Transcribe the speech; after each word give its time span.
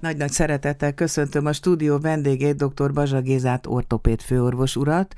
Nagy-nagy 0.00 0.30
szeretettel 0.30 0.94
köszöntöm 0.94 1.46
a 1.46 1.52
stúdió 1.52 1.98
vendégét, 1.98 2.56
dr. 2.56 2.92
Bazsa 2.92 3.20
Gézát, 3.20 3.66
ortopéd 3.66 4.20
főorvos 4.20 4.76
urat. 4.76 5.14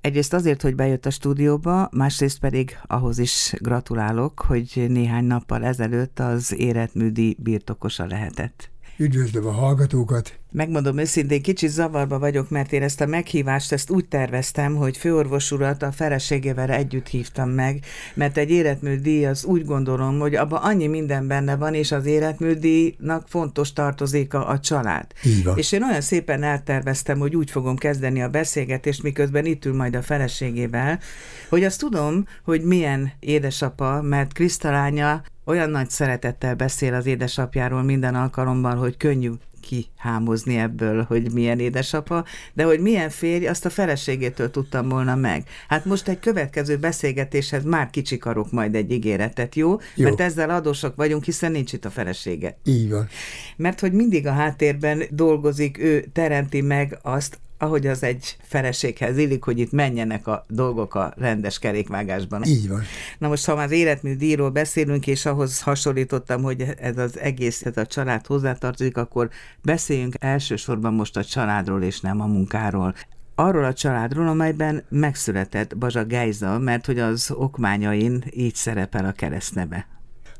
Egyrészt 0.00 0.32
azért, 0.32 0.62
hogy 0.62 0.74
bejött 0.74 1.06
a 1.06 1.10
stúdióba, 1.10 1.88
másrészt 1.92 2.38
pedig 2.38 2.78
ahhoz 2.86 3.18
is 3.18 3.54
gratulálok, 3.58 4.40
hogy 4.40 4.84
néhány 4.88 5.24
nappal 5.24 5.64
ezelőtt 5.64 6.18
az 6.18 6.54
életműdi 6.58 7.36
birtokosa 7.40 8.06
lehetett. 8.06 8.71
Üdvözlöm 9.02 9.46
a 9.46 9.50
hallgatókat! 9.50 10.38
Megmondom 10.50 10.98
őszintén, 10.98 11.42
kicsit 11.42 11.70
zavarba 11.70 12.18
vagyok, 12.18 12.50
mert 12.50 12.72
én 12.72 12.82
ezt 12.82 13.00
a 13.00 13.06
meghívást 13.06 13.72
ezt 13.72 13.90
úgy 13.90 14.08
terveztem, 14.08 14.74
hogy 14.74 14.96
főorvos 14.96 15.50
urat 15.50 15.82
a 15.82 15.92
feleségével 15.92 16.70
együtt 16.70 17.06
hívtam 17.06 17.50
meg, 17.50 17.84
mert 18.14 18.36
egy 18.36 18.50
életműdíj 18.50 19.26
az 19.26 19.44
úgy 19.44 19.64
gondolom, 19.64 20.18
hogy 20.18 20.34
abban 20.34 20.62
annyi 20.62 20.86
minden 20.86 21.26
benne 21.26 21.56
van, 21.56 21.74
és 21.74 21.92
az 21.92 22.06
életműdíjnak 22.06 23.28
fontos 23.28 23.72
tartozéka 23.72 24.46
a 24.46 24.58
család. 24.58 25.06
Így 25.24 25.44
van. 25.44 25.58
És 25.58 25.72
én 25.72 25.82
olyan 25.82 26.00
szépen 26.00 26.42
elterveztem, 26.42 27.18
hogy 27.18 27.36
úgy 27.36 27.50
fogom 27.50 27.76
kezdeni 27.76 28.22
a 28.22 28.28
beszélgetést, 28.28 29.02
miközben 29.02 29.44
itt 29.44 29.64
ül 29.64 29.74
majd 29.74 29.94
a 29.94 30.02
feleségével, 30.02 31.00
hogy 31.48 31.64
azt 31.64 31.80
tudom, 31.80 32.26
hogy 32.44 32.62
milyen 32.62 33.12
édesapa, 33.20 34.02
mert 34.02 34.32
Krisztalánya 34.32 35.22
olyan 35.44 35.70
nagy 35.70 35.90
szeretettel 35.90 36.54
beszél 36.54 36.94
az 36.94 37.06
édesapjáról 37.06 37.82
minden 37.82 38.14
alkalommal, 38.14 38.76
hogy 38.76 38.96
könnyű 38.96 39.30
kihámozni 39.62 40.56
ebből, 40.56 41.02
hogy 41.02 41.32
milyen 41.32 41.58
édesapa, 41.58 42.24
de 42.52 42.64
hogy 42.64 42.80
milyen 42.80 43.10
férj, 43.10 43.46
azt 43.46 43.64
a 43.64 43.70
feleségétől 43.70 44.50
tudtam 44.50 44.88
volna 44.88 45.14
meg. 45.14 45.48
Hát 45.68 45.84
most 45.84 46.08
egy 46.08 46.18
következő 46.18 46.76
beszélgetéshez 46.76 47.64
már 47.64 47.90
kicsikarok 47.90 48.52
majd 48.52 48.74
egy 48.74 48.90
ígéretet, 48.90 49.54
jó? 49.54 49.70
Jó. 49.94 50.04
Mert 50.04 50.20
ezzel 50.20 50.50
adósak 50.50 50.96
vagyunk, 50.96 51.24
hiszen 51.24 51.52
nincs 51.52 51.72
itt 51.72 51.84
a 51.84 51.90
felesége. 51.90 52.56
Így 52.64 52.90
van. 52.90 53.08
Mert 53.56 53.80
hogy 53.80 53.92
mindig 53.92 54.26
a 54.26 54.32
háttérben 54.32 55.02
dolgozik, 55.10 55.78
ő 55.78 56.04
teremti 56.12 56.60
meg 56.60 56.98
azt, 57.02 57.38
ahogy 57.62 57.86
az 57.86 58.02
egy 58.02 58.36
feleséghez 58.42 59.18
illik, 59.18 59.44
hogy 59.44 59.58
itt 59.58 59.72
menjenek 59.72 60.26
a 60.26 60.44
dolgok 60.48 60.94
a 60.94 61.14
rendes 61.16 61.58
kerékvágásban. 61.58 62.44
Így 62.44 62.68
van. 62.68 62.82
Na 63.18 63.28
most, 63.28 63.44
ha 63.44 63.54
már 63.54 63.70
életműdíjról 63.70 64.50
beszélünk, 64.50 65.06
és 65.06 65.26
ahhoz 65.26 65.60
hasonlítottam, 65.60 66.42
hogy 66.42 66.66
ez 66.78 66.98
az 66.98 67.18
egész, 67.18 67.64
ez 67.64 67.76
a 67.76 67.86
család 67.86 68.26
hozzátartozik, 68.26 68.96
akkor 68.96 69.30
beszéljünk 69.62 70.14
elsősorban 70.18 70.94
most 70.94 71.16
a 71.16 71.24
családról, 71.24 71.82
és 71.82 72.00
nem 72.00 72.20
a 72.20 72.26
munkáról 72.26 72.94
arról 73.34 73.64
a 73.64 73.72
családról, 73.72 74.28
amelyben 74.28 74.84
megszületett 74.88 75.76
Bazsa 75.76 76.04
Gejza, 76.04 76.58
mert 76.58 76.86
hogy 76.86 76.98
az 76.98 77.30
okmányain 77.30 78.24
így 78.30 78.54
szerepel 78.54 79.04
a 79.04 79.12
keresztneve. 79.12 79.86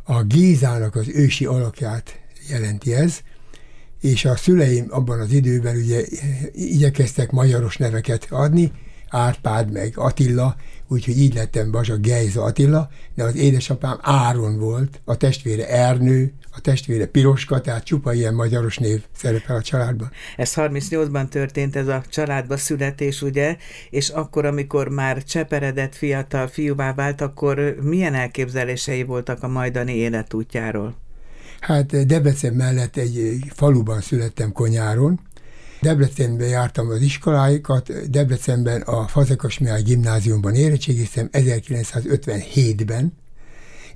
A 0.04 0.22
Gézának 0.22 0.94
az 0.94 1.08
ősi 1.08 1.44
alakját 1.44 2.20
jelenti 2.48 2.94
ez, 2.94 3.22
és 4.02 4.24
a 4.24 4.36
szüleim 4.36 4.86
abban 4.88 5.20
az 5.20 5.30
időben 5.32 5.76
ugye 5.76 6.04
igyekeztek 6.52 7.30
magyaros 7.30 7.76
neveket 7.76 8.26
adni, 8.30 8.72
Árpád 9.08 9.72
meg 9.72 9.92
Attila, 9.94 10.56
úgyhogy 10.88 11.18
így 11.18 11.34
lettem 11.34 11.70
Bazsa 11.70 11.96
Gejza 11.96 12.42
Attila, 12.42 12.88
de 13.14 13.22
az 13.24 13.36
édesapám 13.36 13.98
Áron 14.00 14.58
volt, 14.58 15.00
a 15.04 15.16
testvére 15.16 15.68
Ernő, 15.68 16.32
a 16.50 16.60
testvére 16.60 17.06
Piroska, 17.06 17.60
tehát 17.60 17.84
csupa 17.84 18.12
ilyen 18.12 18.34
magyaros 18.34 18.78
név 18.78 19.02
szerepel 19.16 19.56
a 19.56 19.62
családban. 19.62 20.10
Ez 20.36 20.52
38-ban 20.56 21.28
történt 21.28 21.76
ez 21.76 21.86
a 21.86 22.02
családba 22.08 22.56
születés, 22.56 23.22
ugye, 23.22 23.56
és 23.90 24.08
akkor, 24.08 24.44
amikor 24.44 24.88
már 24.88 25.24
cseperedett 25.24 25.94
fiatal 25.94 26.46
fiúvá 26.46 26.94
vált, 26.94 27.20
akkor 27.20 27.76
milyen 27.82 28.14
elképzelései 28.14 29.02
voltak 29.02 29.42
a 29.42 29.48
majdani 29.48 29.96
életútjáról? 29.96 31.01
Hát 31.62 32.06
Debrecen 32.06 32.54
mellett 32.54 32.96
egy 32.96 33.38
faluban 33.54 34.00
születtem 34.00 34.52
Konyáron, 34.52 35.20
Debrecenben 35.80 36.48
jártam 36.48 36.88
az 36.88 37.00
iskoláikat, 37.00 38.10
Debrecenben 38.10 38.80
a 38.80 39.06
Fazekas 39.06 39.58
Mihály 39.58 39.82
gimnáziumban 39.82 40.54
érettségiztem 40.54 41.28
1957-ben, 41.32 43.12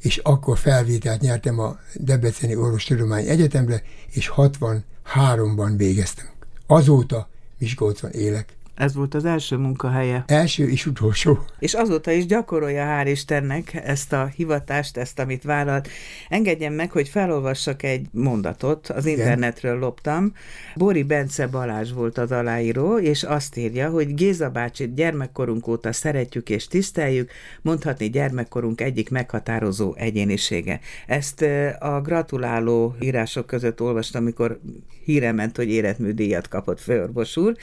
és 0.01 0.17
akkor 0.17 0.59
felvételt 0.59 1.21
nyertem 1.21 1.59
a 1.59 1.79
Debreceni 1.95 2.57
Orvostudomány 2.57 3.27
Egyetemre, 3.27 3.83
és 4.11 4.33
63-ban 4.37 5.75
végeztem. 5.77 6.27
Azóta 6.67 7.29
Miskolcon 7.59 8.11
élek. 8.11 8.57
Ez 8.77 8.95
volt 8.95 9.15
az 9.15 9.25
első 9.25 9.57
munkahelye. 9.57 10.25
Első 10.27 10.69
és 10.69 10.87
utolsó. 10.87 11.39
És 11.59 11.75
azóta 11.75 12.11
is 12.11 12.27
gyakorolja, 12.27 12.85
hál' 12.85 13.09
Istennek, 13.11 13.75
ezt 13.85 14.13
a 14.13 14.27
hivatást, 14.27 14.97
ezt, 14.97 15.19
amit 15.19 15.43
vállalt. 15.43 15.89
Engedjen 16.29 16.73
meg, 16.73 16.91
hogy 16.91 17.09
felolvassak 17.09 17.83
egy 17.83 18.07
mondatot, 18.11 18.89
az 18.89 19.07
Igen. 19.07 19.19
internetről 19.19 19.79
loptam. 19.79 20.33
Bori 20.75 21.03
Bence 21.03 21.47
Balázs 21.47 21.93
volt 21.93 22.19
az 22.19 22.33
aláíró, 22.33 22.99
és 22.99 23.23
azt 23.23 23.57
írja, 23.57 23.91
hogy 23.91 24.15
Géza 24.15 24.51
bácsit 24.51 24.95
gyermekkorunk 24.95 25.67
óta 25.69 25.93
szeretjük 25.93 26.49
és 26.49 26.69
tiszteljük, 26.69 27.31
mondhatni 27.63 28.11
gyermekkorunk 28.11 28.81
egyik 28.81 29.11
meghatározó 29.11 29.95
egyénisége. 29.95 30.81
Ezt 31.07 31.43
a 31.79 32.01
gratuláló 32.01 32.97
írások 33.01 33.47
között 33.47 33.81
olvastam, 33.81 34.23
amikor 34.23 34.61
híre 35.05 35.33
ment, 35.33 35.57
hogy 35.57 35.69
életműdíjat 35.69 36.49
kapott 36.49 36.81
főorvos 36.81 37.37
úr, 37.37 37.57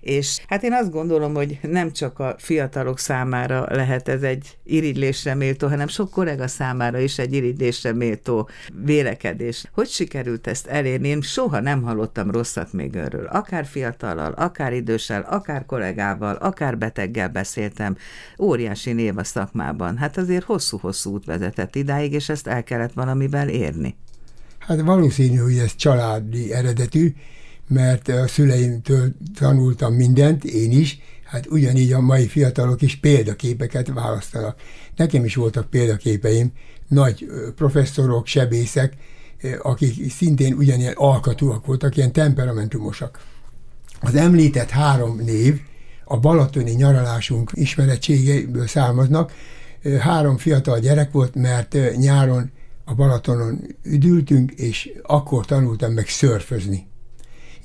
és 0.00 0.40
hát 0.50 0.62
én 0.62 0.72
azt 0.72 0.90
gondolom, 0.90 1.34
hogy 1.34 1.58
nem 1.62 1.92
csak 1.92 2.18
a 2.18 2.34
fiatalok 2.38 2.98
számára 2.98 3.66
lehet 3.68 4.08
ez 4.08 4.22
egy 4.22 4.58
irigylésre 4.64 5.34
méltó, 5.34 5.68
hanem 5.68 5.88
sok 5.88 6.10
kollega 6.10 6.48
számára 6.48 6.98
is 6.98 7.18
egy 7.18 7.32
irigylésre 7.32 7.92
méltó 7.92 8.48
vélekedés. 8.84 9.64
Hogy 9.72 9.88
sikerült 9.88 10.46
ezt 10.46 10.66
elérni? 10.66 11.08
Én 11.08 11.20
soha 11.20 11.60
nem 11.60 11.82
hallottam 11.82 12.30
rosszat 12.30 12.72
még 12.72 12.96
erről. 12.96 13.26
Akár 13.26 13.66
fiatallal, 13.66 14.32
akár 14.32 14.72
időssel, 14.72 15.22
akár 15.22 15.66
kollégával, 15.66 16.34
akár 16.34 16.78
beteggel 16.78 17.28
beszéltem. 17.28 17.96
Óriási 18.38 18.92
név 18.92 19.18
a 19.18 19.24
szakmában. 19.24 19.96
Hát 19.96 20.16
azért 20.16 20.44
hosszú-hosszú 20.44 21.12
út 21.12 21.24
vezetett 21.24 21.74
idáig, 21.74 22.12
és 22.12 22.28
ezt 22.28 22.46
el 22.46 22.62
kellett 22.62 22.92
valamivel 22.92 23.48
érni. 23.48 23.96
Hát 24.58 24.80
valószínű, 24.80 25.36
hogy 25.36 25.58
ez 25.58 25.74
családi 25.76 26.52
eredetű, 26.52 27.14
mert 27.70 28.08
a 28.08 28.28
szüleimtől 28.28 29.12
tanultam 29.38 29.94
mindent, 29.94 30.44
én 30.44 30.70
is, 30.70 30.98
hát 31.24 31.46
ugyanígy 31.46 31.92
a 31.92 32.00
mai 32.00 32.26
fiatalok 32.26 32.82
is 32.82 32.96
példaképeket 32.96 33.88
választanak. 33.88 34.60
Nekem 34.96 35.24
is 35.24 35.34
voltak 35.34 35.70
példaképeim, 35.70 36.52
nagy 36.88 37.26
professzorok, 37.56 38.26
sebészek, 38.26 38.92
akik 39.62 40.12
szintén 40.12 40.52
ugyanilyen 40.52 40.94
alkatúak 40.96 41.66
voltak, 41.66 41.96
ilyen 41.96 42.12
temperamentumosak. 42.12 43.20
Az 44.00 44.14
említett 44.14 44.70
három 44.70 45.20
név 45.24 45.60
a 46.04 46.18
balatoni 46.18 46.70
nyaralásunk 46.70 47.50
ismeretségeiből 47.54 48.66
származnak. 48.66 49.32
Három 50.00 50.36
fiatal 50.36 50.78
gyerek 50.78 51.12
volt, 51.12 51.34
mert 51.34 51.76
nyáron 51.96 52.50
a 52.84 52.94
Balatonon 52.94 53.76
üdültünk, 53.82 54.52
és 54.52 54.90
akkor 55.02 55.46
tanultam 55.46 55.92
meg 55.92 56.08
szörfözni 56.08 56.89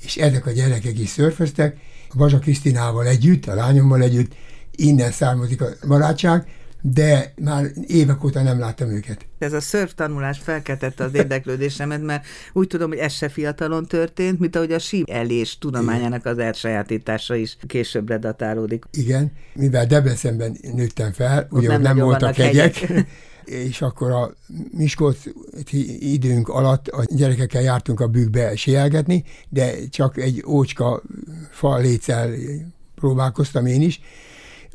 és 0.04 0.16
ezek 0.16 0.46
a 0.46 0.50
gyerekek 0.50 0.98
is 0.98 1.08
szörföztek, 1.08 1.76
a 2.08 2.16
Bazsa 2.16 2.38
Krisztinával 2.38 3.06
együtt, 3.06 3.46
a 3.46 3.54
lányommal 3.54 4.02
együtt, 4.02 4.32
innen 4.70 5.10
származik 5.10 5.60
a 5.60 5.66
barátság, 5.86 6.46
de 6.92 7.32
már 7.36 7.70
évek 7.86 8.24
óta 8.24 8.42
nem 8.42 8.58
láttam 8.58 8.90
őket. 8.90 9.26
Ez 9.38 9.52
a 9.52 9.60
szörf 9.60 9.94
tanulás 9.94 10.38
felkeltette 10.38 11.04
az 11.04 11.14
érdeklődésemet, 11.14 12.02
mert 12.02 12.26
úgy 12.52 12.66
tudom, 12.66 12.88
hogy 12.88 12.98
ez 12.98 13.12
se 13.12 13.28
fiatalon 13.28 13.86
történt, 13.86 14.38
mint 14.38 14.56
ahogy 14.56 14.72
a 14.72 14.78
sí 14.78 15.04
elés 15.10 15.58
tudományának 15.58 16.26
az 16.26 16.38
elsajátítása 16.38 17.34
is 17.34 17.56
későbbre 17.66 18.18
datálódik. 18.18 18.84
Igen, 18.90 19.32
mivel 19.54 19.86
Debrecenben 19.86 20.56
nőttem 20.74 21.12
fel, 21.12 21.46
ugye 21.50 21.68
nem, 21.68 21.82
nem 21.82 21.98
voltak 21.98 22.34
hegyek, 22.34 22.76
hegyek 22.76 23.06
és 23.46 23.82
akkor 23.82 24.10
a 24.10 24.34
Miskolc 24.70 25.18
időnk 25.98 26.48
alatt 26.48 26.88
a 26.88 27.04
gyerekekkel 27.08 27.62
jártunk 27.62 28.00
a 28.00 28.08
bükkbe 28.08 28.56
sielgetni, 28.56 29.24
de 29.48 29.88
csak 29.88 30.16
egy 30.16 30.44
ócska 30.46 31.02
fa 31.50 31.76
létszel 31.76 32.30
próbálkoztam 32.94 33.66
én 33.66 33.82
is. 33.82 34.00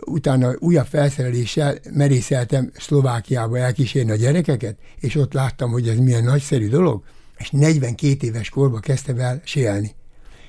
Utána 0.06 0.56
újabb 0.60 0.86
felszereléssel 0.86 1.78
merészeltem 1.94 2.72
Szlovákiába 2.78 3.58
elkísérni 3.58 4.12
a 4.12 4.16
gyerekeket, 4.16 4.78
és 5.00 5.16
ott 5.16 5.34
láttam, 5.34 5.72
hogy 5.72 5.88
ez 5.88 5.98
milyen 5.98 6.24
nagyszerű 6.24 6.70
dolog, 6.70 7.04
és 7.38 7.50
42 7.50 8.28
éves 8.28 8.50
korba 8.50 8.80
kezdtem 8.80 9.20
el 9.20 9.42
sielni. 9.44 9.96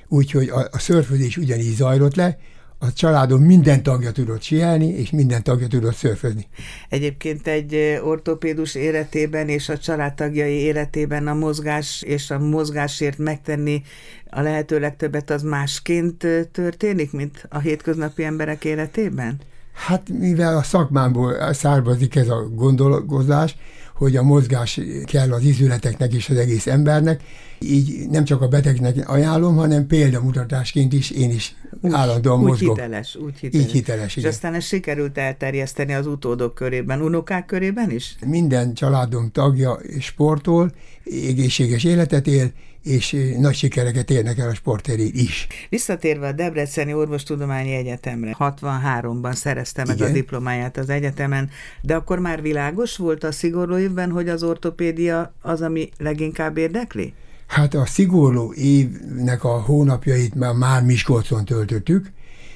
Úgyhogy 0.07 0.49
a, 0.49 0.67
a 0.71 0.79
szörfözés 0.79 1.37
ugyanígy 1.37 1.75
zajlott 1.75 2.15
le, 2.15 2.37
a 2.83 2.93
családom 2.93 3.41
minden 3.41 3.83
tagja 3.83 4.11
tudott 4.11 4.41
sielni, 4.41 4.87
és 4.87 5.09
minden 5.09 5.43
tagja 5.43 5.67
tudott 5.67 5.95
szörfözni. 5.95 6.47
Egyébként 6.89 7.47
egy 7.47 7.99
ortopédus 8.03 8.75
életében 8.75 9.49
és 9.49 9.69
a 9.69 9.77
családtagjai 9.77 10.53
életében 10.53 11.27
a 11.27 11.33
mozgás 11.33 12.01
és 12.01 12.31
a 12.31 12.39
mozgásért 12.39 13.17
megtenni 13.17 13.81
a 14.29 14.41
lehető 14.41 14.79
legtöbbet 14.79 15.29
az 15.29 15.41
másként 15.41 16.27
történik, 16.51 17.11
mint 17.11 17.45
a 17.49 17.59
hétköznapi 17.59 18.23
emberek 18.23 18.65
életében? 18.65 19.39
Hát 19.73 20.09
mivel 20.09 20.57
a 20.57 20.63
szakmámból 20.63 21.53
származik 21.53 22.15
ez 22.15 22.29
a 22.29 22.49
gondolkozás, 22.55 23.55
hogy 23.95 24.15
a 24.15 24.23
mozgás 24.23 24.79
kell 25.05 25.31
az 25.33 25.43
izületeknek 25.43 26.13
és 26.13 26.29
az 26.29 26.37
egész 26.37 26.67
embernek. 26.67 27.21
Így 27.59 28.09
nem 28.09 28.23
csak 28.23 28.41
a 28.41 28.47
betegnek 28.47 29.09
ajánlom, 29.09 29.55
hanem 29.55 29.87
példamutatásként 29.87 30.93
is 30.93 31.11
én 31.11 31.31
is 31.31 31.55
úgy, 31.81 31.91
állandóan 31.93 32.39
úgy 32.39 32.47
mozgok. 32.47 32.75
Hiteles, 32.75 33.15
úgy 33.15 33.39
hiteles. 33.39 33.65
Így 33.65 33.71
hiteles, 33.71 34.05
És 34.05 34.15
igen. 34.15 34.29
aztán 34.29 34.53
ez 34.53 34.63
sikerült 34.63 35.17
elterjeszteni 35.17 35.93
az 35.93 36.07
utódok 36.07 36.55
körében, 36.55 37.01
unokák 37.01 37.45
körében 37.45 37.91
is? 37.91 38.15
Minden 38.25 38.73
családom 38.73 39.31
tagja 39.31 39.79
sportol, 39.99 40.71
egészséges 41.05 41.83
életet 41.83 42.27
él, 42.27 42.51
és 42.83 43.15
nagy 43.37 43.55
sikereket 43.55 44.09
érnek 44.09 44.37
el 44.37 44.49
a 44.49 44.53
sportterén 44.53 45.11
is. 45.13 45.47
Visszatérve 45.69 46.27
a 46.27 46.31
Debreceni 46.31 46.93
Orvostudományi 46.93 47.73
Egyetemre, 47.73 48.35
63-ban 48.39 49.33
szerezte 49.33 49.85
meg 49.85 49.95
Igen. 49.95 50.09
a 50.09 50.13
diplomáját 50.13 50.77
az 50.77 50.89
egyetemen, 50.89 51.49
de 51.81 51.95
akkor 51.95 52.19
már 52.19 52.41
világos 52.41 52.97
volt 52.97 53.23
a 53.23 53.31
szigorú 53.31 53.77
évben, 53.77 54.11
hogy 54.11 54.29
az 54.29 54.43
ortopédia 54.43 55.33
az, 55.41 55.61
ami 55.61 55.89
leginkább 55.97 56.57
érdekli? 56.57 57.13
Hát 57.47 57.73
a 57.73 57.85
szigorú 57.85 58.53
évnek 58.53 59.43
a 59.43 59.61
hónapjait 59.61 60.35
már, 60.35 60.53
már 60.53 60.83
Miskolcon 60.83 61.45
töltöttük, 61.45 62.11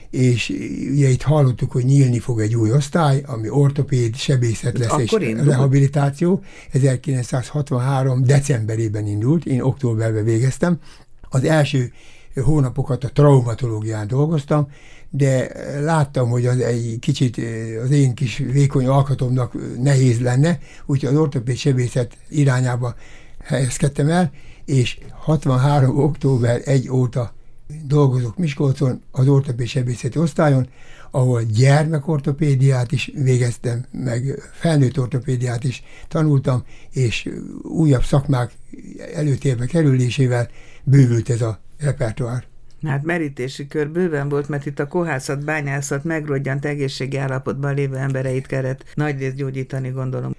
és 0.09 0.49
ugye 0.91 1.09
itt 1.09 1.21
hallottuk, 1.21 1.71
hogy 1.71 1.85
nyílni 1.85 2.19
fog 2.19 2.39
egy 2.39 2.55
új 2.55 2.71
osztály, 2.71 3.23
ami 3.25 3.49
ortopéd, 3.49 4.15
sebészet 4.15 4.77
lesz 4.77 4.91
Akkor 4.91 5.21
és 5.21 5.27
indult. 5.27 5.47
rehabilitáció. 5.47 6.43
1963. 6.71 8.23
decemberében 8.23 9.07
indult, 9.07 9.45
én 9.45 9.61
októberben 9.61 10.23
végeztem. 10.23 10.79
Az 11.29 11.43
első 11.43 11.91
hónapokat 12.35 13.03
a 13.03 13.09
traumatológián 13.09 14.07
dolgoztam, 14.07 14.67
de 15.09 15.51
láttam, 15.81 16.29
hogy 16.29 16.45
az 16.45 16.59
egy 16.59 16.97
kicsit 16.99 17.41
az 17.83 17.91
én 17.91 18.13
kis 18.13 18.37
vékony 18.37 18.87
alkatomnak 18.87 19.53
nehéz 19.81 20.19
lenne, 20.19 20.59
úgyhogy 20.85 21.09
az 21.09 21.19
ortopéd 21.19 21.55
sebészet 21.55 22.17
irányába 22.29 22.95
helyezkedtem 23.43 24.09
el, 24.09 24.31
és 24.65 24.97
63. 25.11 25.97
október 25.97 26.61
1 26.65 26.89
óta 26.89 27.33
dolgozok 27.87 28.37
Miskolcon 28.37 29.01
az 29.11 29.27
ortopéd 29.27 29.67
sebészeti 29.67 30.19
osztályon, 30.19 30.67
ahol 31.11 31.43
gyermekortopédiát 31.43 32.91
is 32.91 33.11
végeztem, 33.15 33.85
meg 33.91 34.39
felnőtt 34.53 34.99
ortopédiát 34.99 35.63
is 35.63 35.83
tanultam, 36.07 36.63
és 36.91 37.29
újabb 37.61 38.03
szakmák 38.03 38.51
előtérbe 39.13 39.65
kerülésével 39.65 40.49
bővült 40.83 41.29
ez 41.29 41.41
a 41.41 41.59
repertoár. 41.79 42.45
Hát 42.85 43.03
merítési 43.03 43.67
kör 43.67 43.89
bőven 43.89 44.29
volt, 44.29 44.49
mert 44.49 44.65
itt 44.65 44.79
a 44.79 44.87
kohászat, 44.87 45.45
bányászat 45.45 46.03
megrodjant 46.03 46.65
egészségi 46.65 47.17
állapotban 47.17 47.73
lévő 47.73 47.95
embereit 47.95 48.47
kellett 48.47 48.83
nagyrészt 48.93 49.35
gyógyítani, 49.35 49.89
gondolom. 49.89 50.35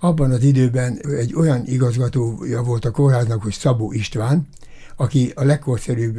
Abban 0.00 0.30
az 0.30 0.42
időben 0.42 0.98
egy 1.18 1.34
olyan 1.34 1.62
igazgatója 1.66 2.62
volt 2.62 2.84
a 2.84 2.90
kórháznak, 2.90 3.42
hogy 3.42 3.52
Szabó 3.52 3.92
István, 3.92 4.48
aki 4.96 5.32
a 5.34 5.44
legkorszerűbb 5.44 6.16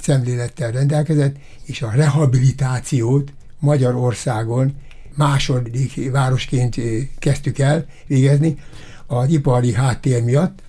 szemlélettel 0.00 0.70
rendelkezett, 0.70 1.36
és 1.64 1.82
a 1.82 1.90
rehabilitációt 1.90 3.32
Magyarországon 3.58 4.74
második 5.14 6.10
városként 6.10 6.76
kezdtük 7.18 7.58
el 7.58 7.86
végezni. 8.06 8.56
Az 9.06 9.28
ipari 9.28 9.72
háttér 9.72 10.22
miatt, 10.24 10.62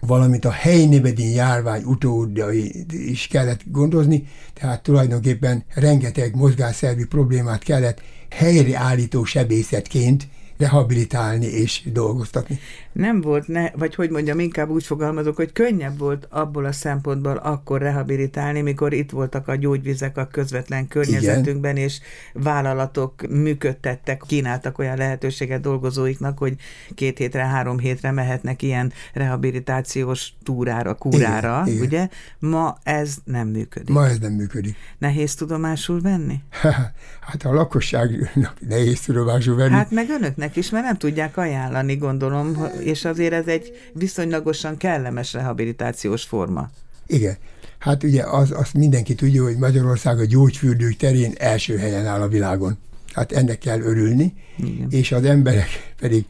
valamint 0.00 0.44
a 0.44 0.50
helynebedin 0.50 1.30
járvány 1.30 1.82
utódai 1.82 2.86
is 2.90 3.26
kellett 3.26 3.60
gondozni, 3.64 4.28
tehát 4.54 4.82
tulajdonképpen 4.82 5.64
rengeteg 5.74 6.36
mozgásszervi 6.36 7.04
problémát 7.04 7.62
kellett 7.62 8.02
helyreállító 8.30 9.24
sebészetként 9.24 10.28
rehabilitálni 10.60 11.46
és 11.46 11.82
dolgoztatni. 11.92 12.58
Nem 12.92 13.20
volt, 13.20 13.48
ne, 13.48 13.70
vagy 13.70 13.94
hogy 13.94 14.10
mondjam, 14.10 14.38
inkább 14.38 14.68
úgy 14.68 14.84
fogalmazok, 14.84 15.36
hogy 15.36 15.52
könnyebb 15.52 15.98
volt 15.98 16.26
abból 16.30 16.64
a 16.64 16.72
szempontból 16.72 17.36
akkor 17.36 17.80
rehabilitálni, 17.80 18.60
mikor 18.60 18.92
itt 18.92 19.10
voltak 19.10 19.48
a 19.48 19.54
gyógyvizek 19.54 20.16
a 20.16 20.26
közvetlen 20.26 20.88
környezetünkben, 20.88 21.76
Igen. 21.76 21.88
és 21.88 22.00
vállalatok 22.32 23.28
működtettek, 23.28 24.22
kínáltak 24.26 24.78
olyan 24.78 24.96
lehetőséget 24.96 25.60
dolgozóiknak, 25.60 26.38
hogy 26.38 26.54
két 26.94 27.18
hétre, 27.18 27.44
három 27.46 27.78
hétre 27.78 28.10
mehetnek 28.10 28.62
ilyen 28.62 28.92
rehabilitációs 29.12 30.32
túrára, 30.42 30.94
kúrára, 30.94 31.62
Igen. 31.66 31.80
ugye? 31.80 32.08
Ma 32.38 32.78
ez 32.82 33.16
nem 33.24 33.48
működik. 33.48 33.94
Ma 33.94 34.06
ez 34.06 34.18
nem 34.18 34.32
működik. 34.32 34.76
Nehéz 34.98 35.34
tudomásul 35.34 36.00
venni? 36.00 36.40
hát 37.30 37.44
a 37.44 37.52
lakosságnak 37.52 38.54
nehéz 38.68 39.00
tudomásul 39.00 39.56
venni. 39.56 39.74
Hát 39.74 39.90
meg 39.90 40.08
önöknek 40.08 40.49
embernek 40.50 40.56
is, 40.56 40.70
mert 40.70 40.84
nem 40.84 40.96
tudják 40.96 41.36
ajánlani, 41.36 41.96
gondolom, 41.96 42.66
és 42.80 43.04
azért 43.04 43.32
ez 43.32 43.46
egy 43.46 43.72
viszonylagosan 43.92 44.76
kellemes 44.76 45.32
rehabilitációs 45.32 46.22
forma. 46.22 46.70
Igen. 47.06 47.36
Hát 47.78 48.02
ugye 48.02 48.22
az, 48.22 48.50
azt 48.50 48.74
mindenki 48.74 49.14
tudja, 49.14 49.42
hogy 49.42 49.56
Magyarország 49.56 50.18
a 50.18 50.24
gyógyfürdők 50.24 50.96
terén 50.96 51.32
első 51.38 51.76
helyen 51.76 52.06
áll 52.06 52.20
a 52.20 52.28
világon. 52.28 52.78
Hát 53.12 53.32
ennek 53.32 53.58
kell 53.58 53.80
örülni, 53.80 54.34
Igen. 54.56 54.86
és 54.90 55.12
az 55.12 55.24
emberek 55.24 55.94
pedig 56.00 56.24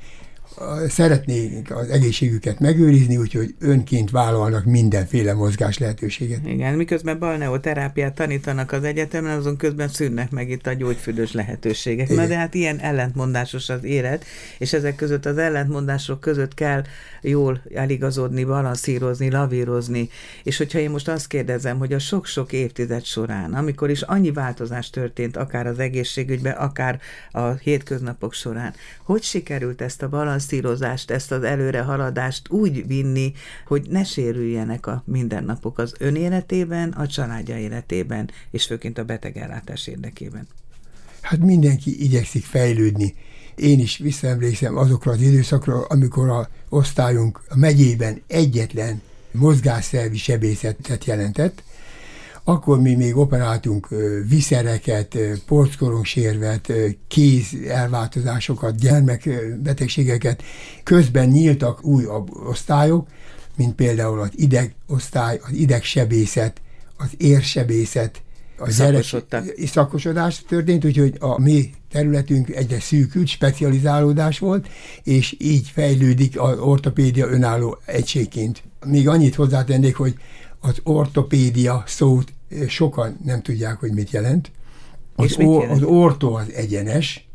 szeretnék 0.88 1.75
az 1.75 1.88
egészségüket 1.88 2.61
megőrizni, 2.61 3.17
úgyhogy 3.17 3.55
önként 3.58 4.11
vállalnak 4.11 4.64
mindenféle 4.64 5.35
mozgás 5.35 5.79
lehetőséget. 5.79 6.47
Igen, 6.47 6.75
miközben 6.75 7.19
balneoterápiát 7.19 8.14
tanítanak 8.14 8.73
az 8.73 8.85
egyetemen, 8.85 9.38
azon 9.38 9.56
közben 9.56 9.88
szűnnek 9.88 10.31
meg 10.31 10.50
itt 10.50 10.67
a 10.67 10.73
gyógyfürdős 10.73 11.32
lehetőségek. 11.32 12.11
Igen. 12.11 12.23
Na 12.23 12.29
de 12.29 12.37
hát 12.37 12.55
ilyen 12.55 12.79
ellentmondásos 12.79 13.69
az 13.69 13.85
élet, 13.85 14.25
és 14.58 14.73
ezek 14.73 14.97
között 14.97 15.26
az 15.26 15.38
ellentmondások 15.38 16.20
között 16.20 16.55
kell 16.55 16.82
jól 17.23 17.62
eligazodni, 17.75 18.44
balanszírozni, 18.44 19.31
lavírozni. 19.31 20.08
És 20.43 20.56
hogyha 20.56 20.79
én 20.79 20.91
most 20.91 21.08
azt 21.08 21.26
kérdezem, 21.26 21.79
hogy 21.79 21.93
a 21.93 21.99
sok-sok 21.99 22.53
évtized 22.53 23.05
során, 23.05 23.55
amikor 23.55 23.91
is 23.91 24.03
annyi 24.03 24.32
változás 24.32 24.91
történt, 24.91 25.37
akár 25.37 25.67
az 25.67 25.79
egészségügyben, 25.79 26.53
akár 26.56 27.00
a 27.31 27.49
hétköznapok 27.50 28.32
során, 28.32 28.75
hogy 29.03 29.23
sikerült 29.23 29.81
ezt 29.81 30.03
a 30.03 30.08
balansz 30.08 30.40
balanszírozást, 30.41 31.11
ezt 31.11 31.33
az 31.33 31.43
előrehaladást 31.43 32.51
úgy 32.51 32.87
vinni, 32.87 33.33
hogy 33.67 33.87
ne 33.91 34.05
sérüljenek 34.05 34.87
a 34.87 35.03
mindennapok 35.07 35.79
az 35.79 35.95
ön 35.99 36.15
életében, 36.15 36.91
a 36.91 37.07
családja 37.07 37.59
életében, 37.59 38.31
és 38.51 38.65
főként 38.65 38.99
a 38.99 39.05
betegellátás 39.05 39.87
érdekében. 39.87 40.47
Hát 41.21 41.39
mindenki 41.39 42.05
igyekszik 42.05 42.45
fejlődni. 42.45 43.15
Én 43.55 43.79
is 43.79 43.99
visszaemlékszem 43.99 44.77
azokra 44.77 45.13
az 45.13 45.21
időszakra, 45.21 45.85
amikor 45.87 46.29
a 46.29 46.49
osztályunk 46.69 47.41
a 47.49 47.57
megyében 47.57 48.21
egyetlen 48.27 49.01
mozgásszervi 49.33 50.17
sebészetet 50.17 51.05
jelentett, 51.05 51.63
akkor 52.45 52.81
mi 52.81 52.94
még 52.94 53.17
operáltunk 53.17 53.89
viszereket, 54.29 55.19
porckorongsérvet, 55.47 56.73
kéz 57.09 57.47
elváltozásokat, 57.69 58.77
gyermekbetegségeket. 58.77 60.43
Közben 60.82 61.29
nyíltak 61.29 61.85
új 61.85 62.05
osztályok, 62.47 63.09
mint 63.56 63.75
például 63.75 64.20
az 64.20 64.31
idegosztály, 64.35 65.41
az 65.43 65.53
idegsebészet, 65.53 66.61
az 66.97 67.11
érsebészet, 67.17 68.23
a 68.61 68.70
Szakosodtak. 68.70 69.44
szakosodás 69.67 70.43
történt, 70.49 70.85
úgyhogy 70.85 71.17
a 71.19 71.41
mi 71.41 71.70
területünk 71.91 72.51
egyre 72.51 72.81
szűkült, 72.81 73.27
specializálódás 73.27 74.39
volt, 74.39 74.69
és 75.03 75.37
így 75.39 75.69
fejlődik 75.69 76.41
az 76.41 76.59
ortopédia 76.59 77.27
önálló 77.27 77.79
egységként. 77.85 78.63
Még 78.87 79.09
annyit 79.09 79.35
hozzátennék, 79.35 79.97
hogy 79.97 80.15
az 80.60 80.81
ortopédia 80.82 81.82
szót 81.86 82.32
sokan 82.69 83.19
nem 83.24 83.43
tudják, 83.43 83.76
hogy 83.76 83.93
mit 83.93 84.10
jelent. 84.10 84.50
Az, 85.17 85.34
mit 85.34 85.48
jelent? 85.48 85.70
az 85.70 85.82
ortó 85.82 86.34
az 86.34 86.52
egyenes, 86.52 87.29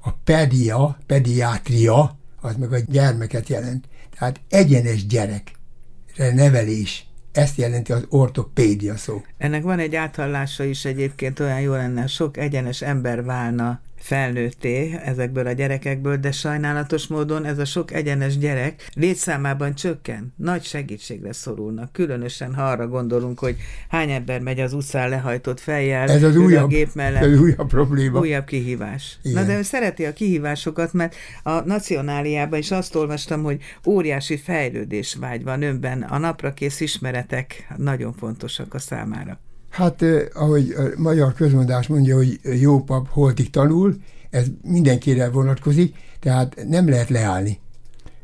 a 0.00 0.10
pedia, 0.12 0.98
pediátria, 1.06 2.18
az 2.40 2.56
meg 2.56 2.72
a 2.72 2.78
gyermeket 2.78 3.48
jelent. 3.48 3.88
Tehát 4.18 4.40
egyenes 4.48 5.06
gyerekre 5.06 6.32
nevelés. 6.34 7.04
Ezt 7.32 7.56
jelenti 7.56 7.92
az 7.92 8.04
ortopédia 8.08 8.96
szó. 8.96 9.22
Ennek 9.38 9.62
van 9.62 9.78
egy 9.78 9.94
áthallása 9.94 10.64
is 10.64 10.84
egyébként 10.84 11.40
olyan 11.40 11.60
jó 11.60 11.72
lenne, 11.72 12.06
sok 12.06 12.36
egyenes 12.36 12.82
ember 12.82 13.24
válna 13.24 13.80
felnőtté 14.00 14.98
ezekből 15.04 15.46
a 15.46 15.52
gyerekekből, 15.52 16.16
de 16.16 16.32
sajnálatos 16.32 17.06
módon 17.06 17.44
ez 17.44 17.58
a 17.58 17.64
sok 17.64 17.92
egyenes 17.92 18.38
gyerek 18.38 18.88
létszámában 18.94 19.74
csökken, 19.74 20.34
nagy 20.36 20.64
segítségre 20.64 21.32
szorulnak, 21.32 21.92
különösen 21.92 22.54
ha 22.54 22.62
arra 22.62 22.88
gondolunk, 22.88 23.38
hogy 23.38 23.56
hány 23.88 24.10
ember 24.10 24.40
megy 24.40 24.60
az 24.60 24.72
utcán 24.72 25.08
lehajtott 25.08 25.60
fejjel, 25.60 26.08
ez 26.08 26.22
az 26.22 26.36
újabb, 26.36 26.64
a 26.64 26.66
gép 26.66 26.94
mellett. 26.94 27.22
Ez 27.22 27.40
újabb 27.40 27.68
probléma. 27.68 28.18
Újabb 28.18 28.44
kihívás. 28.44 29.18
Igen. 29.22 29.42
Na 29.42 29.48
de 29.48 29.58
ő 29.58 29.62
szereti 29.62 30.04
a 30.04 30.12
kihívásokat, 30.12 30.92
mert 30.92 31.14
a 31.42 31.60
nacionáliában 31.60 32.58
is 32.58 32.70
azt 32.70 32.94
olvastam, 32.94 33.42
hogy 33.42 33.62
óriási 33.86 34.36
fejlődés 34.36 35.14
vágy 35.14 35.44
van 35.44 35.62
önben, 35.62 36.02
a 36.02 36.18
naprakész 36.18 36.80
ismeretek 36.80 37.74
nagyon 37.76 38.12
fontosak 38.12 38.74
a 38.74 38.78
számára. 38.78 39.40
Hát, 39.80 40.04
ahogy 40.34 40.74
a 40.76 40.82
magyar 40.96 41.34
közmondás 41.34 41.86
mondja, 41.86 42.16
hogy 42.16 42.40
jó 42.60 42.80
pap 42.80 43.08
holtig 43.08 43.50
tanul, 43.50 43.96
ez 44.30 44.46
mindenkire 44.62 45.30
vonatkozik, 45.30 45.96
tehát 46.18 46.56
nem 46.68 46.88
lehet 46.88 47.08
leállni. 47.08 47.58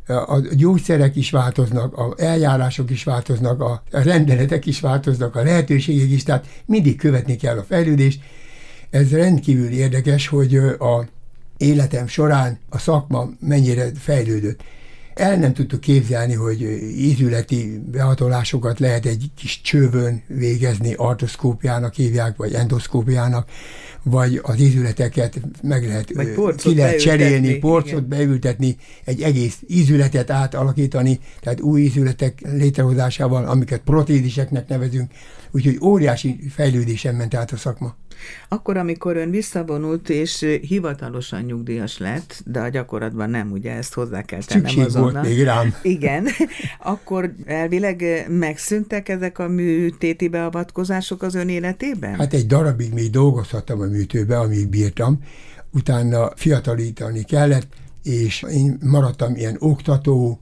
a 0.06 0.40
gyógyszerek 0.54 1.16
is 1.16 1.30
változnak, 1.30 1.96
a 1.96 2.14
eljárások 2.16 2.90
is 2.90 3.04
változnak, 3.04 3.60
a 3.60 3.82
rendeletek 3.90 4.66
is 4.66 4.80
változnak, 4.80 5.36
a 5.36 5.42
lehetőségek 5.42 6.10
is, 6.10 6.22
tehát 6.22 6.46
mindig 6.66 6.96
követni 6.96 7.36
kell 7.36 7.58
a 7.58 7.64
fejlődést. 7.64 8.20
Ez 8.90 9.10
rendkívül 9.10 9.68
érdekes, 9.68 10.28
hogy 10.28 10.56
a 10.78 11.06
életem 11.56 12.06
során 12.06 12.58
a 12.68 12.78
szakma 12.78 13.28
mennyire 13.40 13.90
fejlődött. 13.94 14.62
El 15.16 15.36
nem 15.36 15.52
tudtuk 15.52 15.80
képzelni, 15.80 16.34
hogy 16.34 16.60
ízületi 16.96 17.82
behatolásokat 17.90 18.78
lehet 18.78 19.06
egy 19.06 19.30
kis 19.36 19.60
csővön 19.60 20.22
végezni, 20.26 20.94
artoszkópiának 20.94 21.94
hívják, 21.94 22.36
vagy 22.36 22.52
endoszkópiának, 22.52 23.48
vagy 24.02 24.40
az 24.42 24.60
ízületeket 24.60 25.40
meg 25.62 25.86
lehet, 25.86 26.12
ki 26.56 26.74
lehet 26.74 27.00
cserélni, 27.00 27.54
porcot 27.54 27.92
igen. 27.92 28.08
beültetni, 28.08 28.76
egy 29.04 29.22
egész 29.22 29.58
ízületet 29.68 30.30
átalakítani, 30.30 31.20
tehát 31.40 31.60
új 31.60 31.80
ízületek 31.80 32.40
létrehozásával, 32.40 33.44
amiket 33.44 33.80
protéziseknek 33.80 34.68
nevezünk, 34.68 35.10
úgyhogy 35.50 35.78
óriási 35.82 36.40
fejlődésen 36.50 37.14
ment 37.14 37.34
át 37.34 37.52
a 37.52 37.56
szakma. 37.56 37.96
Akkor, 38.48 38.76
amikor 38.76 39.16
ön 39.16 39.30
visszavonult 39.30 40.08
és 40.08 40.58
hivatalosan 40.60 41.42
nyugdíjas 41.42 41.98
lett, 41.98 42.42
de 42.44 42.60
a 42.60 42.68
gyakorlatban 42.68 43.30
nem, 43.30 43.50
ugye 43.52 43.72
ezt 43.72 43.94
hozzá 43.94 44.22
kell 44.22 44.42
tennem 44.42 44.64
Szükség 44.64 44.84
azonnal. 44.84 45.12
volt 45.12 45.26
még 45.26 45.42
rám. 45.42 45.74
Igen, 45.82 46.26
akkor 46.92 47.32
elvileg 47.44 48.26
megszűntek 48.28 49.08
ezek 49.08 49.38
a 49.38 49.48
műtéti 49.48 50.28
beavatkozások 50.28 51.22
az 51.22 51.34
ön 51.34 51.48
életében? 51.48 52.14
Hát 52.14 52.32
egy 52.32 52.46
darabig 52.46 52.92
még 52.92 53.10
dolgozhattam 53.10 53.80
a 53.80 53.86
műtőbe, 53.86 54.38
amíg 54.38 54.68
bírtam, 54.68 55.22
utána 55.70 56.30
fiatalítani 56.36 57.22
kellett, 57.22 57.66
és 58.02 58.44
én 58.50 58.78
maradtam 58.82 59.36
ilyen 59.36 59.56
oktató, 59.58 60.40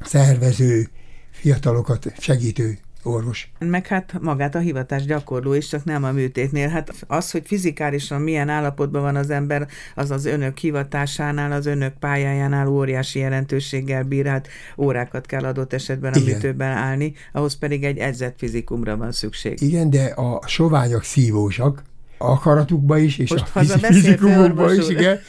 szervező, 0.00 0.88
fiatalokat 1.30 2.12
segítő 2.18 2.78
orvos. 3.08 3.50
Meg 3.58 3.86
hát 3.86 4.14
magát 4.20 4.54
a 4.54 4.58
hivatás 4.58 5.04
gyakorló 5.04 5.52
is, 5.54 5.68
csak 5.68 5.84
nem 5.84 6.04
a 6.04 6.12
műtétnél. 6.12 6.68
Hát 6.68 6.92
az, 7.06 7.30
hogy 7.30 7.42
fizikálisan 7.46 8.20
milyen 8.20 8.48
állapotban 8.48 9.02
van 9.02 9.16
az 9.16 9.30
ember, 9.30 9.68
az 9.94 10.10
az 10.10 10.24
önök 10.24 10.58
hivatásánál, 10.58 11.52
az 11.52 11.66
önök 11.66 11.98
pályájánál 11.98 12.68
óriási 12.68 13.18
jelentőséggel 13.18 14.04
bír, 14.04 14.26
hát 14.26 14.48
órákat 14.76 15.26
kell 15.26 15.44
adott 15.44 15.72
esetben 15.72 16.12
a 16.12 16.16
Igen. 16.16 16.34
műtőben 16.34 16.70
állni, 16.70 17.14
ahhoz 17.32 17.58
pedig 17.58 17.84
egy 17.84 17.98
edzett 17.98 18.38
fizikumra 18.38 18.96
van 18.96 19.12
szükség. 19.12 19.60
Igen, 19.60 19.90
de 19.90 20.04
a 20.04 20.42
soványok 20.46 21.02
szívósak, 21.02 21.82
akaratukba 22.18 22.98
is, 22.98 23.18
és 23.18 23.30
Most 23.30 23.72
a 23.72 23.78
fizikumokba 23.78 24.74
is, 24.74 24.88
igen. 24.88 25.20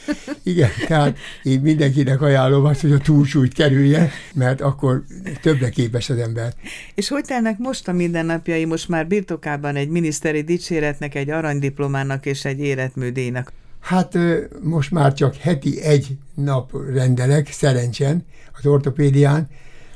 igen. 0.42 0.70
Tehát 0.86 1.18
én 1.42 1.60
mindenkinek 1.60 2.20
ajánlom 2.22 2.64
azt, 2.64 2.80
hogy 2.80 2.92
a 2.92 2.98
túlsúlyt 2.98 3.52
kerülje, 3.52 4.10
mert 4.34 4.60
akkor 4.60 5.02
többre 5.40 5.68
képes 5.68 6.10
az 6.10 6.18
ember. 6.18 6.52
És 6.94 7.08
hogy 7.08 7.24
telnek 7.24 7.58
most 7.58 7.88
a 7.88 7.92
mindennapjai, 7.92 8.64
most 8.64 8.88
már 8.88 9.06
birtokában 9.06 9.76
egy 9.76 9.88
miniszteri 9.88 10.42
dicséretnek, 10.42 11.14
egy 11.14 11.30
aranydiplomának 11.30 12.26
és 12.26 12.44
egy 12.44 12.60
életműdíjnak? 12.60 13.52
Hát 13.80 14.18
most 14.62 14.90
már 14.90 15.12
csak 15.12 15.34
heti 15.36 15.82
egy 15.82 16.16
nap 16.34 16.72
rendelek, 16.92 17.52
szerencsen, 17.52 18.24
az 18.58 18.66
ortopédián, 18.66 19.48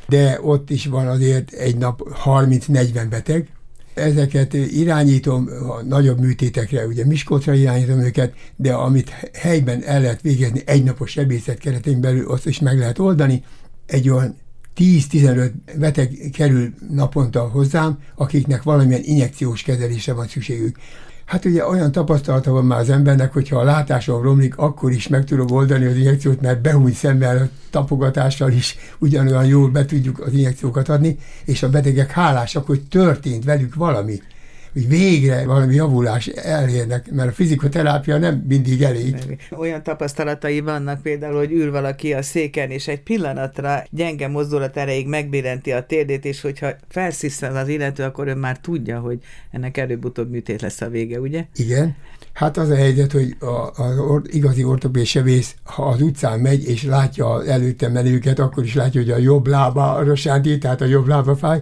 de 0.08 0.38
ott 0.42 0.70
is 0.70 0.86
van 0.86 1.06
azért 1.06 1.52
egy 1.52 1.76
nap 1.76 2.00
30-40 2.24 3.06
beteg, 3.10 3.48
Ezeket 3.94 4.52
irányítom 4.52 5.48
a 5.68 5.82
nagyobb 5.82 6.20
műtétekre, 6.20 6.86
ugye 6.86 7.06
Miskolcra 7.06 7.54
irányítom 7.54 8.00
őket, 8.00 8.34
de 8.56 8.72
amit 8.72 9.10
helyben 9.32 9.82
el 9.84 10.00
lehet 10.00 10.20
végezni 10.20 10.62
egynapos 10.66 11.10
sebészet 11.10 11.58
keretén 11.58 12.00
belül, 12.00 12.30
azt 12.30 12.46
is 12.46 12.60
meg 12.60 12.78
lehet 12.78 12.98
oldani. 12.98 13.42
Egy 13.86 14.08
olyan 14.08 14.36
10-15 14.76 15.50
beteg 15.78 16.30
kerül 16.32 16.74
naponta 16.90 17.48
hozzám, 17.48 17.98
akiknek 18.14 18.62
valamilyen 18.62 19.02
injekciós 19.04 19.62
kezelésre 19.62 20.12
van 20.12 20.26
szükségük. 20.26 20.76
Hát 21.24 21.44
ugye 21.44 21.66
olyan 21.66 21.92
tapasztalata 21.92 22.52
van 22.52 22.64
már 22.64 22.78
az 22.78 22.90
embernek, 22.90 23.32
hogyha 23.32 23.58
a 23.58 23.64
látásom 23.64 24.22
romlik, 24.22 24.56
akkor 24.56 24.92
is 24.92 25.08
meg 25.08 25.24
tudom 25.24 25.50
oldani 25.50 25.84
az 25.84 25.96
injekciót, 25.96 26.40
mert 26.40 26.60
behúny 26.60 26.92
szemmel, 26.92 27.50
tapogatással 27.70 28.52
is 28.52 28.76
ugyanolyan 28.98 29.46
jól 29.46 29.70
be 29.70 29.84
tudjuk 29.84 30.20
az 30.20 30.32
injekciókat 30.32 30.88
adni, 30.88 31.18
és 31.44 31.62
a 31.62 31.70
betegek 31.70 32.10
hálásak, 32.10 32.66
hogy 32.66 32.82
történt 32.88 33.44
velük 33.44 33.74
valami 33.74 34.20
hogy 34.74 34.88
végre 34.88 35.44
valami 35.44 35.74
javulás 35.74 36.26
elérnek, 36.26 37.10
mert 37.10 37.28
a 37.28 37.32
fizikoterápia 37.32 38.18
nem 38.18 38.44
mindig 38.48 38.82
elég. 38.82 39.16
Olyan 39.50 39.82
tapasztalatai 39.82 40.60
vannak 40.60 41.02
például, 41.02 41.36
hogy 41.36 41.52
ül 41.52 41.70
valaki 41.70 42.12
a 42.12 42.22
széken, 42.22 42.70
és 42.70 42.88
egy 42.88 43.00
pillanatra 43.00 43.82
gyenge 43.90 44.28
mozdulat 44.28 44.76
erejéig 44.76 45.06
megbillenti 45.06 45.72
a 45.72 45.86
térdét, 45.86 46.24
és 46.24 46.40
hogyha 46.40 46.70
felsziszen 46.88 47.56
az 47.56 47.68
illető, 47.68 48.02
akkor 48.02 48.28
ön 48.28 48.38
már 48.38 48.58
tudja, 48.58 49.00
hogy 49.00 49.18
ennek 49.50 49.76
előbb-utóbb 49.76 50.30
műtét 50.30 50.60
lesz 50.60 50.80
a 50.80 50.88
vége, 50.88 51.20
ugye? 51.20 51.44
Igen. 51.54 51.96
Hát 52.32 52.56
az 52.56 52.70
a 52.70 52.76
helyzet, 52.76 53.12
hogy 53.12 53.36
az 53.74 53.98
or, 53.98 54.22
igazi 54.26 54.64
ortopéd 54.64 55.04
sebész, 55.04 55.54
ha 55.62 55.84
az 55.84 56.02
utcán 56.02 56.40
megy, 56.40 56.68
és 56.68 56.82
látja 56.82 57.30
az 57.30 57.46
előtte 57.46 57.88
menőket, 57.88 58.38
akkor 58.38 58.64
is 58.64 58.74
látja, 58.74 59.00
hogy 59.00 59.10
a 59.10 59.16
jobb 59.16 59.46
lába 59.46 59.92
a 59.94 60.14
sánti, 60.14 60.58
tehát 60.58 60.80
a 60.80 60.84
jobb 60.84 61.06
lába 61.06 61.36
fáj, 61.36 61.60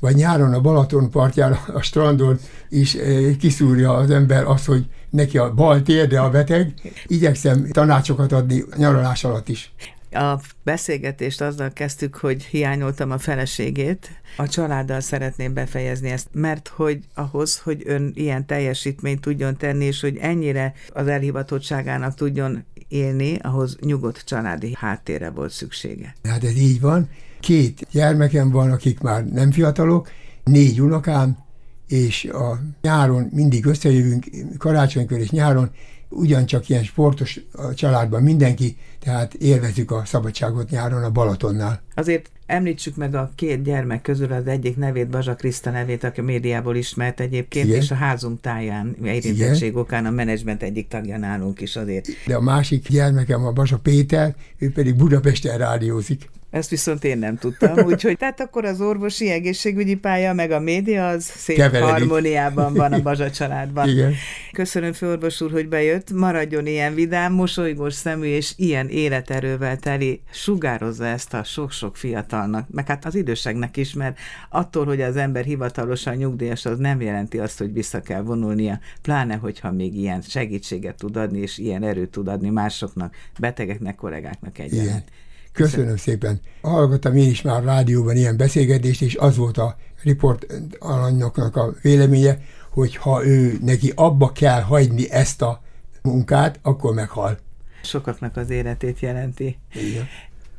vagy 0.00 0.14
nyáron 0.14 0.54
a 0.54 0.60
Balaton 0.60 1.10
partján, 1.10 1.58
a 1.66 1.80
strandon 1.80 2.38
is 2.68 2.94
eh, 2.94 3.36
kiszúrja 3.36 3.92
az 3.92 4.10
ember 4.10 4.44
azt, 4.44 4.66
hogy 4.66 4.86
neki 5.10 5.38
a 5.38 5.54
bal 5.54 5.82
térde 5.82 6.20
a 6.20 6.30
beteg. 6.30 6.74
Igyekszem 7.06 7.68
tanácsokat 7.70 8.32
adni 8.32 8.64
nyaralás 8.76 9.24
alatt 9.24 9.48
is. 9.48 9.72
A 10.14 10.40
beszélgetést 10.62 11.40
azzal 11.40 11.72
kezdtük, 11.72 12.16
hogy 12.16 12.44
hiányoltam 12.44 13.10
a 13.10 13.18
feleségét. 13.18 14.10
A 14.36 14.48
családdal 14.48 15.00
szeretném 15.00 15.54
befejezni 15.54 16.10
ezt, 16.10 16.28
mert 16.32 16.68
hogy 16.68 16.98
ahhoz, 17.14 17.58
hogy 17.58 17.82
ön 17.86 18.12
ilyen 18.14 18.46
teljesítményt 18.46 19.20
tudjon 19.20 19.56
tenni, 19.56 19.84
és 19.84 20.00
hogy 20.00 20.16
ennyire 20.16 20.72
az 20.92 21.06
elhivatottságának 21.06 22.14
tudjon 22.14 22.64
élni, 22.88 23.38
ahhoz 23.42 23.76
nyugodt 23.80 24.22
családi 24.24 24.76
háttérre 24.78 25.30
volt 25.30 25.50
szüksége. 25.50 26.14
Hát 26.22 26.44
ez 26.44 26.56
így 26.56 26.80
van. 26.80 27.08
Két 27.44 27.86
gyermekem 27.90 28.50
van, 28.50 28.70
akik 28.70 29.00
már 29.00 29.24
nem 29.24 29.50
fiatalok, 29.52 30.10
négy 30.44 30.80
unokám, 30.80 31.36
és 31.88 32.24
a 32.24 32.58
nyáron 32.82 33.28
mindig 33.32 33.66
összejövünk, 33.66 34.24
karácsonykor 34.58 35.18
és 35.18 35.30
nyáron, 35.30 35.70
ugyancsak 36.08 36.68
ilyen 36.68 36.84
sportos 36.84 37.40
a 37.52 37.74
családban 37.74 38.22
mindenki, 38.22 38.76
tehát 39.00 39.34
élvezzük 39.34 39.90
a 39.90 40.02
szabadságot 40.04 40.70
nyáron 40.70 41.02
a 41.02 41.10
Balatonnál. 41.10 41.82
Azért 41.94 42.30
említsük 42.46 42.96
meg 42.96 43.14
a 43.14 43.32
két 43.34 43.62
gyermek 43.62 44.02
közül 44.02 44.32
az 44.32 44.46
egyik 44.46 44.76
nevét, 44.76 45.08
Bazsa 45.08 45.34
Kriszta 45.34 45.70
nevét, 45.70 46.04
aki 46.04 46.20
a 46.20 46.22
médiából 46.22 46.76
ismert 46.76 47.20
egyébként, 47.20 47.66
Igen. 47.66 47.80
és 47.80 47.90
a 47.90 47.94
házunk 47.94 48.40
táján 48.40 48.96
érintettség 49.02 49.76
okán 49.76 50.06
a 50.06 50.10
menedzsment 50.10 50.62
egyik 50.62 50.88
tagja 50.88 51.18
nálunk 51.18 51.60
is 51.60 51.76
azért. 51.76 52.08
De 52.26 52.34
a 52.34 52.40
másik 52.40 52.88
gyermekem 52.88 53.44
a 53.44 53.52
Bazsa 53.52 53.78
Péter, 53.78 54.34
ő 54.58 54.72
pedig 54.72 54.96
Budapesten 54.96 55.58
rádiózik. 55.58 56.28
Ezt 56.54 56.70
viszont 56.70 57.04
én 57.04 57.18
nem 57.18 57.36
tudtam, 57.36 57.78
úgyhogy 57.90 58.16
tehát 58.16 58.40
akkor 58.40 58.64
az 58.64 58.80
orvosi 58.80 59.30
egészségügyi 59.30 59.94
pálya, 59.94 60.32
meg 60.32 60.50
a 60.50 60.60
média 60.60 61.08
az 61.08 61.24
szép 61.24 61.56
Keveredik. 61.56 61.90
harmóniában 61.92 62.74
van 62.74 62.92
a 62.92 63.02
Bazsa 63.06 63.30
családban. 63.30 63.88
Igen. 63.88 64.14
Köszönöm 64.52 64.92
főorvos 64.92 65.40
úr, 65.40 65.50
hogy 65.50 65.68
bejött, 65.68 66.12
maradjon 66.12 66.66
ilyen 66.66 66.94
vidám, 66.94 67.32
mosolygós 67.32 67.94
szemű 67.94 68.26
és 68.26 68.52
ilyen 68.56 68.88
életerővel 68.88 69.76
teli, 69.76 70.22
sugározza 70.32 71.06
ezt 71.06 71.34
a 71.34 71.44
sok-sok 71.44 71.96
fiatalnak, 71.96 72.68
meg 72.70 72.86
hát 72.86 73.04
az 73.04 73.14
idősegnek 73.14 73.76
is, 73.76 73.92
mert 73.92 74.18
attól, 74.50 74.84
hogy 74.84 75.00
az 75.00 75.16
ember 75.16 75.44
hivatalosan 75.44 76.14
nyugdíjas, 76.14 76.64
az 76.64 76.78
nem 76.78 77.00
jelenti 77.00 77.38
azt, 77.38 77.58
hogy 77.58 77.72
vissza 77.72 78.00
kell 78.00 78.22
vonulnia, 78.22 78.80
pláne, 79.02 79.34
hogyha 79.34 79.72
még 79.72 79.96
ilyen 79.96 80.20
segítséget 80.20 80.96
tud 80.96 81.16
adni, 81.16 81.40
és 81.40 81.58
ilyen 81.58 81.82
erőt 81.82 82.10
tud 82.10 82.28
adni 82.28 82.48
másoknak, 82.48 83.14
betegeknek, 83.38 83.94
kollégáknak 83.94 84.58
egyaránt. 84.58 85.10
Köszönöm 85.54 85.96
szépen. 85.96 86.40
Hallgattam 86.62 87.16
én 87.16 87.28
is 87.28 87.42
már 87.42 87.64
rádióban 87.64 88.16
ilyen 88.16 88.36
beszélgetést, 88.36 89.02
és 89.02 89.14
az 89.14 89.36
volt 89.36 89.58
a 89.58 89.76
riport 90.02 90.46
alanyoknak 90.78 91.56
a 91.56 91.74
véleménye, 91.82 92.38
hogy 92.70 92.96
ha 92.96 93.26
ő 93.26 93.58
neki 93.60 93.92
abba 93.94 94.32
kell 94.32 94.60
hagyni 94.60 95.10
ezt 95.10 95.42
a 95.42 95.62
munkát, 96.02 96.58
akkor 96.62 96.94
meghal. 96.94 97.38
Sokaknak 97.82 98.36
az 98.36 98.50
életét 98.50 99.00
jelenti. 99.00 99.58
Igen. 99.74 100.08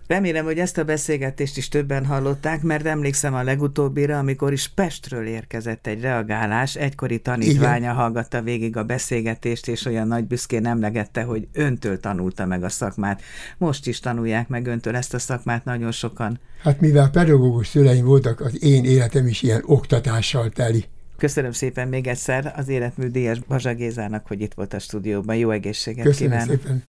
Remélem, 0.07 0.45
hogy 0.45 0.59
ezt 0.59 0.77
a 0.77 0.83
beszélgetést 0.83 1.57
is 1.57 1.67
többen 1.67 2.05
hallották, 2.05 2.62
mert 2.62 2.85
emlékszem 2.85 3.33
a 3.33 3.43
legutóbbira, 3.43 4.17
amikor 4.17 4.51
is 4.51 4.67
Pestről 4.67 5.27
érkezett 5.27 5.88
egy 5.88 6.01
reagálás, 6.01 6.75
egykori 6.75 7.19
tanítványa 7.19 7.77
Igen. 7.77 7.95
hallgatta 7.95 8.41
végig 8.41 8.77
a 8.77 8.83
beszélgetést, 8.83 9.67
és 9.67 9.85
olyan 9.85 10.07
nagy 10.07 10.25
büszkén 10.25 10.65
emlegette, 10.65 11.24
hogy 11.24 11.47
öntől 11.53 12.00
tanulta 12.00 12.45
meg 12.45 12.63
a 12.63 12.69
szakmát. 12.69 13.21
Most 13.57 13.88
is 13.88 14.00
tanulják 14.00 14.47
meg 14.47 14.67
öntől 14.67 14.95
ezt 14.95 15.13
a 15.13 15.19
szakmát 15.19 15.65
nagyon 15.65 15.91
sokan. 15.91 16.39
Hát 16.62 16.79
mivel 16.79 17.09
pedagógus 17.09 17.67
szüleim 17.67 18.05
voltak, 18.05 18.39
az 18.39 18.63
én 18.63 18.83
életem 18.83 19.27
is 19.27 19.41
ilyen 19.41 19.63
oktatással 19.65 20.50
teli. 20.50 20.85
Köszönöm 21.17 21.51
szépen 21.51 21.88
még 21.88 22.07
egyszer 22.07 22.53
az 22.55 22.67
életmű 22.67 23.07
Díjas 23.07 23.39
Bazsa 23.39 23.74
Gézának, 23.74 24.27
hogy 24.27 24.41
itt 24.41 24.53
volt 24.53 24.74
a 24.74 24.79
stúdióban. 24.79 25.35
Jó 25.35 25.50
egészséget 25.50 26.05
Köszönöm 26.05 26.31
kívánok! 26.31 26.62
Szépen. 26.62 26.83